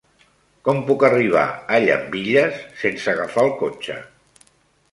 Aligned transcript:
Com 0.69 0.79
puc 0.87 1.05
arribar 1.09 1.43
a 1.75 1.81
Llambilles 1.83 2.65
sense 2.85 3.13
agafar 3.13 3.47
el 3.49 3.55
cotxe? 3.61 3.99